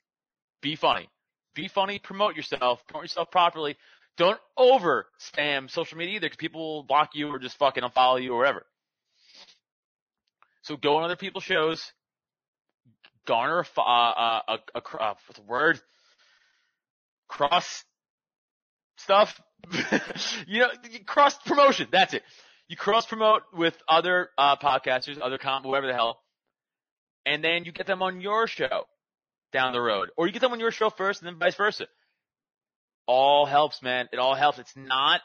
[0.61, 1.09] Be funny.
[1.55, 1.99] Be funny.
[1.99, 2.85] Promote yourself.
[2.87, 3.75] Promote yourself properly.
[4.17, 8.21] Don't over spam social media either because people will block you or just fucking unfollow
[8.21, 8.65] you or whatever.
[10.63, 11.91] So go on other people's shows,
[13.25, 15.79] garner a, uh, a, a, a, uh, what's the word?
[17.27, 17.85] Cross
[18.97, 19.39] stuff.
[20.47, 20.69] you know,
[21.05, 21.87] cross promotion.
[21.91, 22.23] That's it.
[22.67, 26.19] You cross promote with other, uh, podcasters, other com, whatever the hell.
[27.25, 28.87] And then you get them on your show
[29.53, 30.09] down the road.
[30.17, 31.87] Or you get them on your show first and then vice versa.
[33.07, 34.09] All helps, man.
[34.11, 34.59] It all helps.
[34.59, 35.21] It's not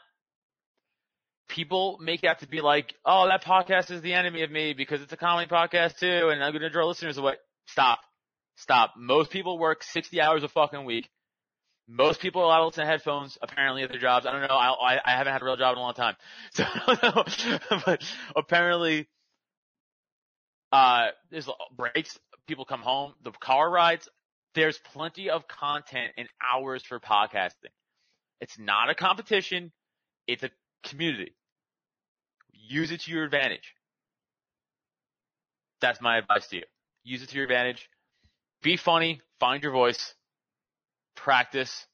[1.52, 4.72] people make it out to be like, oh, that podcast is the enemy of me
[4.72, 7.34] because it's a comedy podcast too, and I'm going to draw listeners away.
[7.66, 8.00] Stop.
[8.56, 8.94] Stop.
[8.96, 11.08] Most people work 60 hours a fucking week.
[11.88, 14.24] Most people allow to listen to headphones, apparently, at their jobs.
[14.24, 14.54] I don't know.
[14.54, 16.14] I, I, haven't had a real job in a long time.
[16.54, 16.64] So
[17.84, 18.02] but
[18.36, 19.08] apparently,
[20.70, 22.18] uh, there's breaks.
[22.46, 23.14] People come home.
[23.24, 24.08] The car rides.
[24.54, 27.72] There's plenty of content and hours for podcasting.
[28.40, 29.72] It's not a competition.
[30.26, 30.50] It's a
[30.84, 31.34] community.
[32.52, 33.74] Use it to your advantage.
[35.80, 36.62] That's my advice to you.
[37.04, 37.88] Use it to your advantage.
[38.62, 39.20] Be funny.
[39.40, 40.14] Find your voice.
[41.16, 41.86] Practice.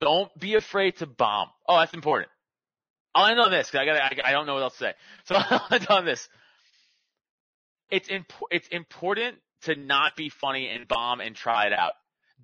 [0.00, 1.48] Don't be afraid to bomb.
[1.68, 2.30] Oh, that's important.
[3.14, 4.94] I'll end on this because I got I, I don't know what else to say.
[5.24, 6.28] So I'll end on this.
[7.90, 11.92] It's imp- it's important to not be funny and bomb and try it out.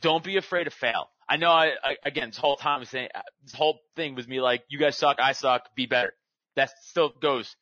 [0.01, 1.09] Don't be afraid to fail.
[1.29, 3.09] I know I, I again this whole time saying
[3.43, 6.13] this whole thing was me like you guys suck, I suck, be better.
[6.55, 7.55] That still goes.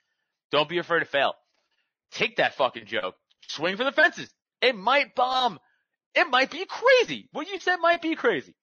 [0.51, 1.35] Don't be afraid to fail.
[2.13, 3.17] Take that fucking joke.
[3.49, 4.31] Swing for the fences.
[4.61, 5.59] It might bomb.
[6.15, 7.29] It might be crazy.
[7.33, 8.55] What you said might be crazy.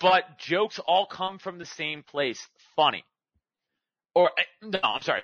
[0.00, 2.44] But jokes all come from the same place.
[2.74, 3.04] Funny.
[4.14, 5.22] Or, eh, no, I'm sorry.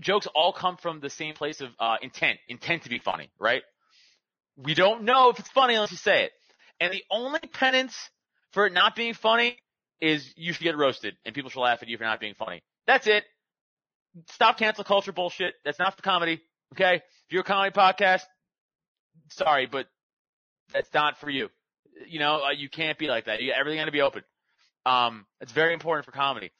[0.00, 2.38] Jokes all come from the same place of uh, intent.
[2.48, 3.62] Intent to be funny, right?
[4.56, 6.32] We don't know if it's funny unless you say it.
[6.80, 7.96] And the only penance
[8.52, 9.56] for it not being funny
[10.00, 12.62] is you should get roasted and people should laugh at you for not being funny.
[12.86, 13.24] That's it.
[14.30, 15.54] Stop cancel culture bullshit.
[15.64, 16.40] That's not for comedy.
[16.74, 16.96] Okay.
[16.96, 18.22] If you're a comedy podcast,
[19.30, 19.86] sorry, but
[20.72, 21.48] that's not for you.
[22.06, 23.40] You know, uh, you can't be like that.
[23.42, 24.22] You, everything got to be open.
[24.86, 26.50] Um, it's very important for comedy.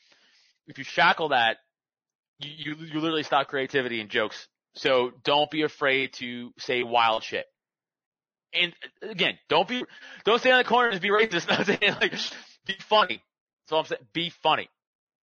[0.67, 1.59] If you shackle that,
[2.39, 4.49] you, you, you literally stop creativity and jokes.
[4.75, 7.47] So don't be afraid to say wild shit.
[8.55, 9.85] And again, don't be,
[10.25, 11.49] don't stay on the corner and be racist.
[11.49, 12.13] Not saying like,
[12.67, 13.23] be funny.
[13.65, 14.03] That's all I'm saying.
[14.13, 14.69] Be funny.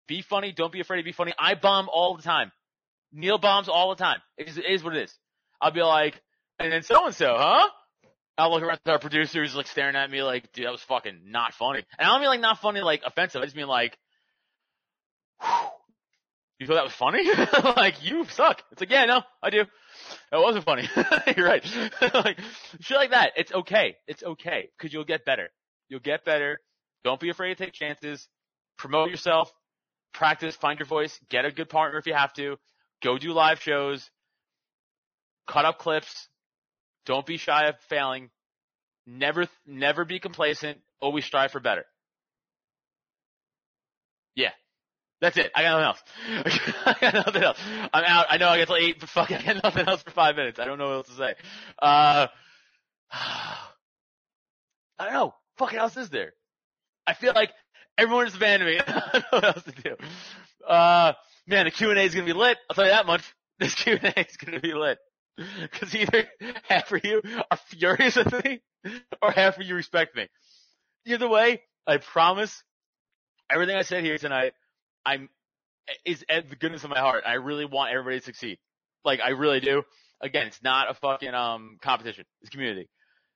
[0.06, 0.52] Be funny.
[0.52, 1.32] Don't be afraid to be funny.
[1.38, 2.52] I bomb all the time.
[3.12, 4.18] Neil bombs all the time.
[4.36, 5.14] It is, it is what it is.
[5.60, 6.20] I'll be like,
[6.58, 7.68] and then so and so, huh?
[8.38, 11.20] I'll look around at our producers like staring at me like, dude, that was fucking
[11.26, 11.84] not funny.
[11.98, 13.40] And I don't mean like not funny like offensive.
[13.40, 13.96] I just mean like,
[15.40, 15.70] whew,
[16.58, 17.28] you thought that was funny?
[17.76, 18.62] like, you suck.
[18.72, 19.64] It's like, yeah, no, I do.
[20.36, 20.88] That wasn't funny.
[21.36, 21.64] You're right.
[22.14, 22.38] like,
[22.80, 23.32] shit like that.
[23.36, 23.96] It's okay.
[24.06, 24.68] It's okay.
[24.78, 25.48] Cause you'll get better.
[25.88, 26.60] You'll get better.
[27.04, 28.28] Don't be afraid to take chances.
[28.76, 29.50] Promote yourself
[30.12, 32.56] practice, find your voice, get a good partner if you have to,
[33.02, 34.10] go do live shows,
[35.46, 36.28] cut up clips,
[37.04, 38.30] don't be shy of failing,
[39.06, 41.84] never, never be complacent, always strive for better.
[44.34, 44.50] Yeah.
[45.20, 45.50] That's it.
[45.54, 46.68] I got nothing else.
[46.86, 47.58] I got nothing else.
[47.92, 48.26] I'm out.
[48.28, 50.58] I know I get till eight, but fuck, I got nothing else for five minutes.
[50.58, 51.34] I don't know what else to say.
[51.80, 52.26] Uh,
[53.12, 55.34] I don't know.
[55.58, 56.32] Fucking else is there?
[57.06, 57.50] I feel like
[57.98, 58.80] Everyone is abandoning me.
[58.86, 59.96] I don't know what else to do.
[60.66, 61.12] Uh,
[61.46, 62.58] man, the Q&A is gonna be lit.
[62.68, 63.22] I'll tell you that much.
[63.58, 64.98] This Q&A is gonna be lit.
[65.72, 66.24] Cause either
[66.68, 68.60] half of you are furious with me,
[69.22, 70.28] or half of you respect me.
[71.06, 72.62] Either way, I promise,
[73.50, 74.52] everything I said here tonight,
[75.06, 75.28] I'm,
[76.04, 77.24] is at the goodness of my heart.
[77.26, 78.58] I really want everybody to succeed.
[79.04, 79.84] Like I really do.
[80.20, 82.24] Again, it's not a fucking um competition.
[82.42, 82.88] It's community.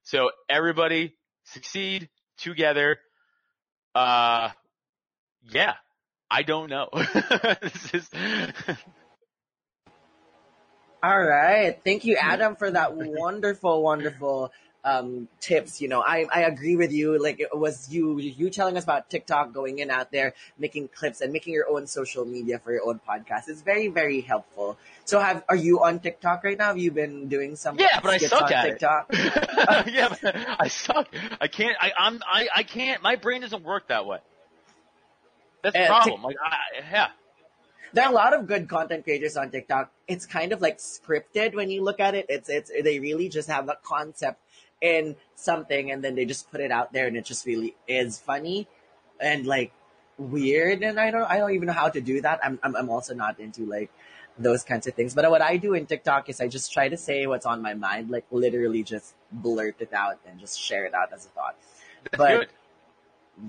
[0.03, 2.99] So everybody succeed together.
[3.95, 4.51] Uh,
[5.51, 5.75] yeah.
[6.31, 6.89] I don't know.
[7.63, 8.11] this is.
[11.03, 11.79] All right.
[11.83, 14.53] Thank you, Adam, for that wonderful, wonderful
[14.85, 15.81] um, tips.
[15.81, 17.21] You know, I, I agree with you.
[17.23, 21.21] Like it was you, you telling us about TikTok going in out there, making clips
[21.21, 23.49] and making your own social media for your own podcast.
[23.49, 24.79] It's very, very helpful.
[25.05, 26.69] So have, are you on TikTok right now?
[26.69, 29.07] Have you been doing some Yeah, but I suck at TikTok?
[29.11, 29.93] it.
[29.93, 31.09] yeah, but I suck.
[31.40, 31.77] I can't.
[31.81, 32.21] I, I'm.
[32.27, 33.03] I, I can't.
[33.03, 34.19] My brain doesn't work that way.
[35.62, 36.23] That's the Uh, problem.
[36.23, 36.57] Like, I,
[36.90, 37.09] yeah.
[37.93, 39.90] there are a lot of good content creators on TikTok.
[40.09, 42.27] It's kind of like scripted when you look at it.
[42.29, 44.40] It's it's they really just have a concept
[44.81, 48.19] in something and then they just put it out there and it just really is
[48.19, 48.66] funny
[49.21, 49.73] and like
[50.19, 52.40] weird and I don't I don't even know how to do that.
[52.43, 53.90] I'm I'm, I'm also not into like
[54.38, 55.14] those kinds of things.
[55.14, 57.75] But what I do in TikTok is I just try to say what's on my
[57.75, 61.57] mind, like literally just blurt it out and just share it out as a thought.
[62.05, 62.49] That's But- good.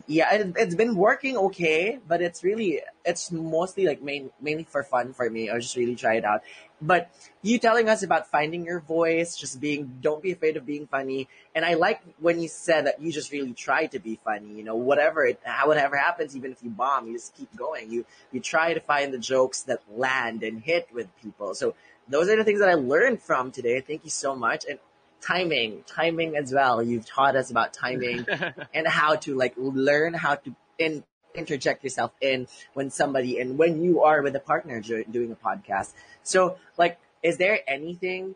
[0.08, 4.84] Yeah, it, it's been working okay, but it's really, it's mostly like main, mainly for
[4.84, 5.50] fun for me.
[5.50, 6.44] I just really try it out.
[6.82, 10.88] But you telling us about finding your voice, just being, don't be afraid of being
[10.88, 11.28] funny.
[11.54, 14.64] And I like when you said that you just really try to be funny, you
[14.64, 17.92] know, whatever it, whatever happens, even if you bomb, you just keep going.
[17.92, 21.54] You, you try to find the jokes that land and hit with people.
[21.54, 21.76] So
[22.08, 23.82] those are the things that I learned from today.
[23.82, 24.66] Thank you so much.
[24.68, 24.80] And
[25.22, 26.82] timing, timing as well.
[26.82, 28.26] You've taught us about timing
[28.74, 31.04] and how to like learn how to in,
[31.36, 35.36] interject yourself in when somebody and when you are with a partner do, doing a
[35.36, 35.94] podcast.
[36.24, 38.36] So like, is there anything,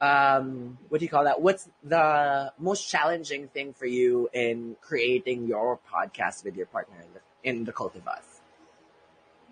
[0.00, 1.40] um, what do you call that?
[1.40, 7.12] What's the most challenging thing for you in creating your podcast with your partner in
[7.14, 8.32] the, in the Cult of Us?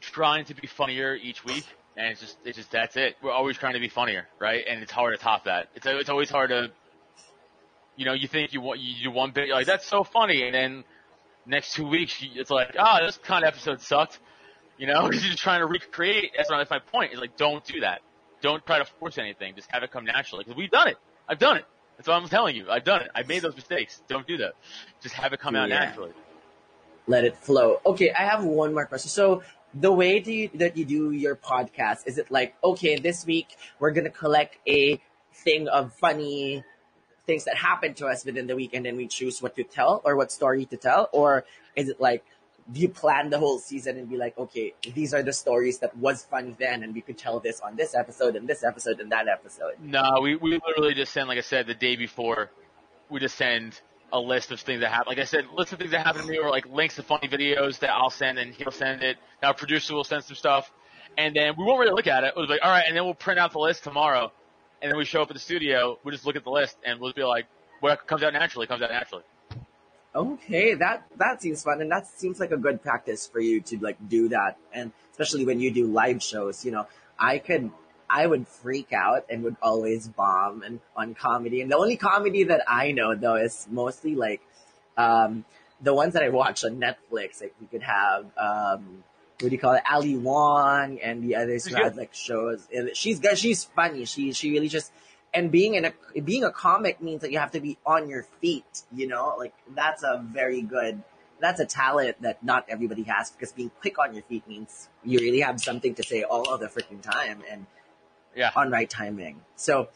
[0.00, 3.16] trying to be funnier each week, and it's just, it's just that's it.
[3.22, 4.64] We're always trying to be funnier, right?
[4.68, 5.68] And it's hard to top that.
[5.74, 6.70] It's, it's always hard to,
[7.96, 10.42] you know, you think you want, you do one bit, you're like, that's so funny,
[10.44, 10.84] and then
[11.46, 14.18] next two weeks, it's like, ah, this kind of episode sucked.
[14.78, 16.30] You know, because you're just trying to recreate.
[16.36, 17.12] That's, that's my point.
[17.12, 18.00] Is like, don't do that.
[18.40, 19.54] Don't try to force anything.
[19.54, 20.44] Just have it come naturally.
[20.44, 20.96] Because we've done it.
[21.28, 21.66] I've done it.
[21.98, 22.70] That's what I'm telling you.
[22.70, 23.08] I've done it.
[23.14, 24.00] I've made those mistakes.
[24.08, 24.54] Don't do that.
[25.02, 25.80] Just have it come out Yeah.
[25.80, 26.12] naturally.
[27.06, 27.80] let it flow.
[27.84, 29.10] Okay, I have one more question.
[29.10, 29.42] So
[29.74, 33.92] the way you, that you do your podcast, is it like, okay, this week we're
[33.92, 35.00] to collect a
[35.32, 36.64] thing of funny
[37.26, 40.02] things that happened to us within the week and then we choose what to tell
[40.04, 41.08] or what story to tell?
[41.12, 41.44] Or
[41.76, 42.24] is it like,
[42.72, 45.96] do you plan the whole season and be like, okay, these are the stories that
[45.96, 49.12] was funny then and we could tell this on this episode and this episode and
[49.12, 49.74] that episode?
[49.80, 52.50] No, we, we literally just send, like I said, the day before,
[53.08, 53.80] we just send
[54.12, 55.06] a list of things that happen.
[55.08, 57.28] Like I said, list of things that happen to me or like links to funny
[57.28, 59.16] videos that I'll send and he'll send it.
[59.42, 60.70] Now producer will send some stuff
[61.18, 62.34] and then we won't really look at it.
[62.36, 64.32] We'll be like, all right, and then we'll print out the list tomorrow
[64.82, 65.98] and then we show up at the studio.
[66.04, 67.46] We just look at the list and we'll be like,
[67.80, 69.24] what comes out naturally comes out naturally.
[70.14, 73.78] Okay, that that seems fun, and that seems like a good practice for you to
[73.78, 76.64] like do that, and especially when you do live shows.
[76.64, 77.70] You know, I could,
[78.10, 82.44] I would freak out and would always bomb and on comedy, and the only comedy
[82.44, 84.40] that I know though is mostly like,
[84.96, 85.44] um,
[85.80, 87.40] the ones that I watch on Netflix.
[87.40, 89.04] Like we could have, um,
[89.40, 92.68] what do you call it, Ali Wong and the others who had like shows.
[92.72, 93.20] And She's.
[93.36, 94.04] She's funny.
[94.04, 94.92] She she really just
[95.32, 98.24] and being in a being a comic means that you have to be on your
[98.40, 101.02] feet you know like that's a very good
[101.40, 105.18] that's a talent that not everybody has because being quick on your feet means you
[105.20, 107.66] really have something to say all of the freaking time and
[108.34, 108.50] Yeah.
[108.54, 109.88] on right timing so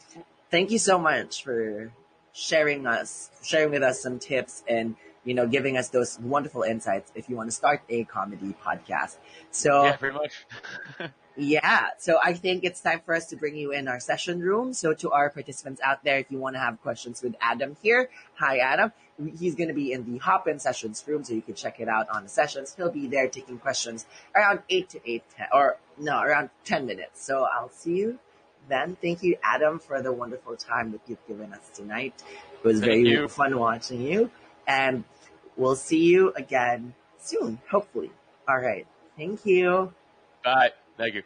[0.50, 1.92] thank you so much for
[2.32, 7.12] sharing us sharing with us some tips and you know giving us those wonderful insights
[7.14, 9.16] if you want to start a comedy podcast
[9.50, 10.46] so Yeah, pretty much.
[11.36, 14.72] yeah, so I think it's time for us to bring you in our session room.
[14.72, 18.08] So to our participants out there, if you want to have questions with Adam here,
[18.34, 18.92] hi Adam.
[19.38, 22.08] He's going to be in the Hopin Sessions room, so you can check it out
[22.08, 22.74] on the sessions.
[22.76, 27.24] He'll be there taking questions around 8 to 8, 10, or no, around 10 minutes.
[27.24, 28.18] So I'll see you
[28.68, 28.96] then.
[29.00, 32.14] Thank you, Adam, for the wonderful time that you've given us tonight.
[32.54, 33.28] It was Thank very you.
[33.28, 34.30] fun watching you,
[34.66, 35.04] and
[35.56, 38.10] we'll see you again soon, hopefully.
[38.48, 38.86] All right.
[39.16, 39.92] Thank you.
[40.42, 40.70] Bye.
[40.96, 41.22] Thank you.